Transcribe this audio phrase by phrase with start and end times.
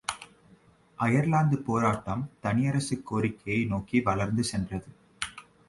[0.99, 4.87] அயர்லாந்துப் போராட்டம் தனியரசுக் கோரிக்கையை நோக்கி வளர்ந்து சென்றது.